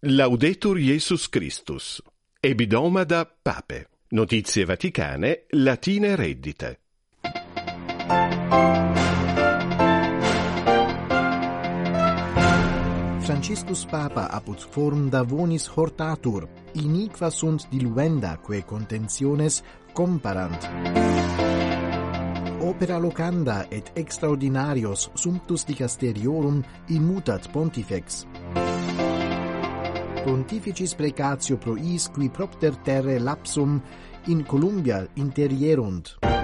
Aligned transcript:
Laudetur 0.00 0.78
Iesus 0.78 1.28
Christus. 1.28 2.00
Ebidomada 2.40 3.24
Pape. 3.42 3.88
Notizie 4.10 4.64
Vaticane, 4.64 5.46
Latine 5.50 6.14
reddite. 6.14 6.78
Franciscus 13.18 13.84
Papa 13.86 14.28
apud 14.30 14.60
forum 14.70 15.10
Davonis 15.10 15.66
hortatur, 15.66 16.48
iniqua 16.74 17.30
sunt 17.30 17.66
diluenda 17.68 18.38
quae 18.38 18.64
contentiones 18.64 19.64
comparant. 19.92 20.62
Opera 22.60 22.98
locanda 22.98 23.66
et 23.68 23.90
extraordinarios 23.94 25.10
sumptus 25.14 25.66
dicasteriorum 25.66 26.62
immutat 26.86 27.50
pontifex 27.50 28.26
pontificis 30.24 30.94
precatio 30.94 31.56
pro 31.56 31.76
is 31.76 32.08
qui 32.08 32.28
propter 32.28 32.76
terre 32.84 33.18
lapsum 33.18 33.80
in 34.26 34.44
Columbia 34.44 35.06
interierunt. 35.14 36.37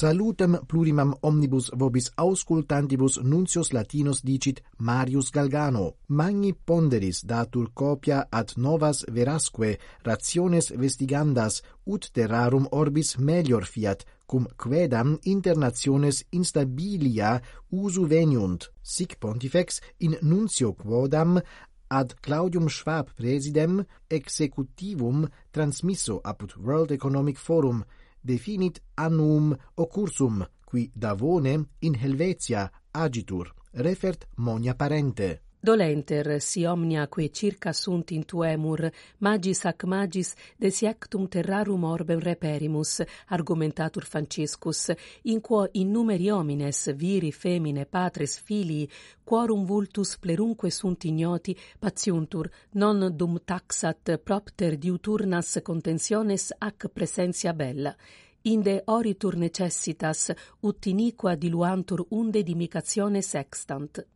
Salutem 0.00 0.54
plurimam 0.66 1.10
omnibus 1.20 1.66
vobis 1.76 2.06
auscultantibus 2.16 3.18
nuncios 3.22 3.70
latinos 3.72 4.22
dicit 4.24 4.62
Marius 4.78 5.30
Galgano. 5.30 5.92
Magni 6.08 6.54
ponderis 6.54 7.20
datur 7.22 7.68
copia 7.74 8.26
ad 8.32 8.54
novas 8.56 9.04
verasque 9.12 9.78
rationes 10.02 10.70
vestigandas 10.72 11.60
ut 11.84 12.08
terrarum 12.14 12.66
orbis 12.72 13.18
melior 13.18 13.66
fiat 13.66 14.06
cum 14.26 14.48
quedam 14.56 15.18
internationes 15.24 16.24
instabilia 16.32 17.42
usu 17.70 18.06
veniunt. 18.06 18.70
Sic 18.82 19.18
pontifex 19.20 19.82
in 19.98 20.16
nuncio 20.22 20.72
quodam 20.72 21.42
ad 21.90 22.14
Claudium 22.22 22.68
Schwab 22.68 23.12
presidem 23.16 23.84
executivum 24.08 25.28
transmisso 25.50 26.20
apud 26.24 26.56
World 26.56 26.90
Economic 26.90 27.36
Forum 27.36 27.84
definit 28.20 28.82
annum 28.94 29.56
occursum 29.74 30.46
qui 30.64 30.90
Davone 30.94 31.70
in 31.80 31.94
Helvetia 31.94 32.70
agitur 32.90 33.54
refert 33.72 34.28
monia 34.36 34.74
parente. 34.74 35.49
Dolenter 35.62 36.40
si 36.40 36.64
omnia 36.64 37.06
quae 37.06 37.28
circa 37.28 37.72
sunt 37.72 38.12
in 38.12 38.24
tuemur, 38.24 38.90
magis 39.18 39.66
ac 39.66 39.84
magis 39.84 40.34
desiectum 40.56 41.26
terrarum 41.28 41.84
orbem 41.84 42.18
reperimus, 42.18 43.02
argumentatur 43.26 44.04
Franciscus, 44.04 44.90
in 45.24 45.42
quo 45.42 45.68
in 45.72 45.90
numeri 45.90 46.30
homines, 46.30 46.94
viri, 46.96 47.30
femine, 47.30 47.84
patres, 47.84 48.38
filii, 48.40 48.88
quorum 49.22 49.66
vultus 49.66 50.16
plerunque 50.16 50.70
sunt 50.70 51.04
ignoti, 51.04 51.54
patiuntur, 51.78 52.48
non 52.80 53.10
dum 53.14 53.38
taxat 53.44 54.16
propter 54.24 54.78
diuturnas 54.78 55.60
contentiones 55.62 56.54
ac 56.56 56.88
presentia 56.88 57.52
bella. 57.52 57.94
Inde 58.42 58.80
oritur 58.86 59.36
necessitas 59.36 60.32
ut 60.60 60.86
iniqua 60.86 61.34
diluantur 61.34 62.06
unde 62.08 62.42
dimicazione 62.42 63.20
sextant 63.20 64.06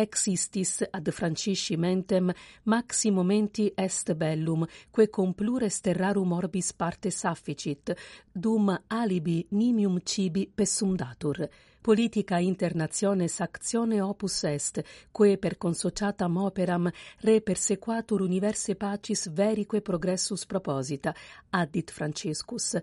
existis 0.00 0.82
ad 0.90 1.10
Francisci 1.10 1.76
mentem 1.76 2.32
maxi 2.64 3.10
momenti 3.10 3.72
est 3.74 4.14
bellum, 4.14 4.66
que 4.90 5.08
complures 5.08 5.80
terrarum 5.80 6.32
orbis 6.32 6.72
parte 6.72 7.10
sufficit, 7.10 7.94
dum 8.32 8.70
alibi 8.88 9.46
nimium 9.50 10.00
cibi 10.02 10.50
pessum 10.54 10.96
datur. 10.96 11.48
Politica 11.80 12.38
internationes 12.38 13.40
actione 13.40 14.02
opus 14.02 14.42
est, 14.42 14.82
quae 15.10 15.38
per 15.38 15.56
consociatam 15.56 16.36
operam 16.36 16.90
re 17.20 17.40
persequatur 17.40 18.20
universe 18.20 18.74
pacis 18.76 19.30
verique 19.32 19.80
progressus 19.80 20.44
proposita, 20.44 21.14
addit 21.50 21.90
Franciscus, 21.90 22.76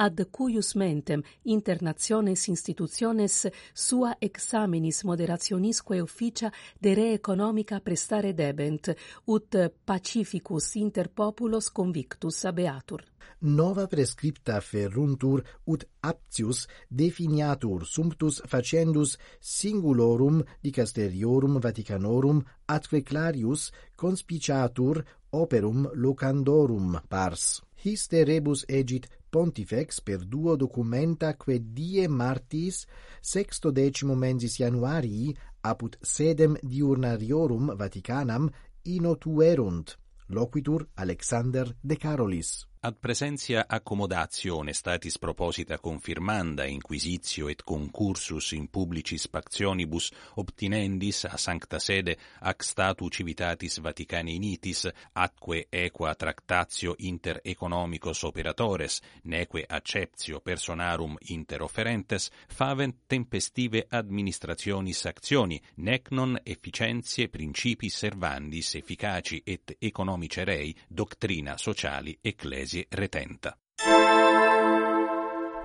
ad 0.00 0.30
cuius 0.30 0.74
mentem 0.74 1.22
internationes 1.42 2.46
institutiones 2.48 3.46
sua 3.74 4.16
examinis 4.18 5.02
moderationisque 5.04 6.00
officia 6.00 6.50
de 6.78 6.94
re 6.94 7.12
economica 7.12 7.80
prestare 7.80 8.32
debent, 8.32 8.96
ut 9.24 9.56
pacificus 9.84 10.74
inter 10.74 11.08
populos 11.08 11.70
convictus 11.70 12.44
abeatur. 12.44 13.04
Nova 13.40 13.86
prescripta 13.86 14.60
ferruntur 14.60 15.44
ut 15.64 15.84
aptius 16.00 16.66
definiatur 16.88 17.86
sumptus 17.86 18.42
facendus 18.46 19.18
singulorum 19.40 20.42
dicasteriorum 20.60 21.58
Vaticanorum 21.60 22.42
atque 22.66 23.02
clarius 23.02 23.70
conspiciatur 23.96 25.04
operum 25.30 25.88
locandorum 25.94 27.00
pars. 27.08 27.62
His 27.82 28.08
rebus 28.10 28.64
egit 28.68 29.08
Pontifex 29.30 30.00
per 30.02 30.24
duo 30.26 30.56
documenta 30.56 31.34
que 31.38 31.60
die 31.60 32.08
martis 32.08 32.84
sexto 33.22 33.70
decimo 33.70 34.14
mensis 34.14 34.58
januarii 34.58 35.30
apud 35.62 35.96
sedem 36.02 36.56
diurnariorum 36.62 37.74
Vaticanam 37.76 38.50
inotuerunt, 38.84 39.96
loquitur 40.28 40.88
Alexander 40.96 41.76
de 41.82 41.96
Carolis. 41.96 42.66
Ad 42.82 42.96
presentia 42.98 43.66
accomodatione 43.68 44.72
statis 44.72 45.18
proposita 45.18 45.78
confirmanda 45.78 46.64
inquisitio 46.64 47.48
et 47.48 47.62
concursus 47.62 48.52
in 48.52 48.70
publicis 48.70 49.28
pactionibus 49.28 50.10
obtinendis 50.36 51.24
a 51.24 51.36
sancta 51.36 51.78
sede 51.78 52.16
ac 52.40 52.62
statu 52.62 53.10
civitatis 53.10 53.80
Vaticani 53.80 54.34
initis 54.34 54.88
atque 55.12 55.66
equa 55.68 56.14
tractatio 56.14 56.94
inter 56.96 57.40
economicos 57.42 58.22
operatores 58.22 59.02
neque 59.24 59.62
acceptio 59.68 60.40
personarum 60.40 61.18
inter 61.28 61.60
offerentes 61.60 62.30
favent 62.48 62.96
tempestive 63.06 63.84
administrationis 63.90 65.04
actioni 65.04 65.60
nec 65.74 66.08
non 66.12 66.40
efficientie 66.42 67.28
principis 67.28 67.94
servandis 67.94 68.74
efficaci 68.76 69.42
et 69.44 69.76
economice 69.78 70.44
rei 70.44 70.74
doctrina 70.88 71.58
sociali 71.58 72.16
ecclesi 72.22 72.69
Ecclesi 72.70 72.86
retenta. 72.90 73.58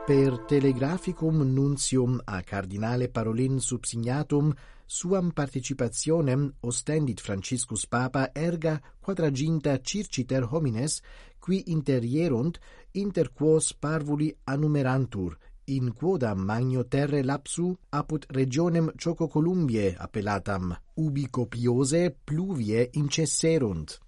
Per 0.06 0.40
telegraficum 0.48 1.42
nuntium 1.42 2.20
a 2.24 2.42
Cardinale 2.42 3.10
Parolin 3.10 3.60
subsignatum 3.60 4.52
suam 4.86 5.32
participationem 5.32 6.52
ostendit 6.62 7.22
Franciscus 7.22 7.88
Papa 7.88 8.30
erga 8.34 8.80
quadraginta 9.00 9.80
circiter 9.82 10.48
homines 10.52 11.02
qui 11.40 11.64
interierunt 11.68 12.60
inter 12.94 13.32
quos 13.34 13.74
parvuli 13.74 14.36
annumerantur 14.44 15.38
in 15.66 15.94
quodam 15.94 16.40
magno 16.40 16.86
terre 16.86 17.24
lapsu 17.24 17.76
apud 17.90 18.26
regionem 18.30 18.92
Choco 18.96 19.28
Columbiae 19.28 19.96
appellatam 19.98 20.76
ubi 20.96 21.30
copiose 21.30 22.16
pluvie 22.24 22.90
incesserunt 22.94 24.05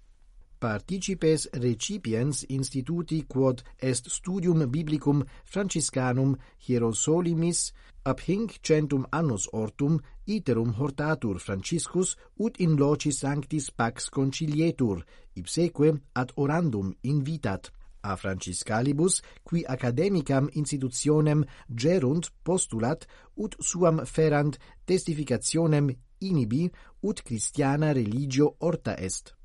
participes 0.58 1.48
recipiens 1.52 2.44
instituti 2.48 3.22
quod 3.26 3.62
est 3.78 4.08
studium 4.10 4.66
biblicum 4.66 5.24
franciscanum 5.44 6.36
hierosolimis 6.66 7.72
ab 8.04 8.20
hinc 8.24 8.58
centum 8.62 9.06
annus 9.12 9.48
ortum 9.52 9.98
iterum 10.26 10.72
hortatur 10.78 11.38
Franciscus 11.38 12.16
ut 12.38 12.56
in 12.64 12.76
loci 12.76 13.12
sanctis 13.12 13.70
pax 13.70 14.08
concilietur, 14.10 15.04
ipseque 15.34 15.92
ad 16.14 16.32
orandum 16.36 16.94
invitat 17.02 17.70
a 18.02 18.16
Franciscalibus, 18.16 19.22
qui 19.42 19.64
academicam 19.66 20.48
institutionem 20.54 21.44
gerunt 21.68 22.30
postulat 22.44 23.06
ut 23.36 23.56
suam 23.60 24.04
ferant 24.06 24.58
testificationem 24.86 25.90
inibi 26.20 26.68
ut 27.02 27.22
Christiana 27.22 27.92
religio 27.92 28.54
orta 28.60 28.94
est. 28.96 29.37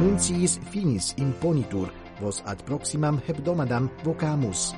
Nunciis 0.00 0.58
finis 0.70 1.14
imponitur, 1.16 1.88
vos 2.20 2.42
ad 2.46 2.62
proximam 2.68 3.20
hebdomadam 3.26 3.88
vocamus. 4.04 4.74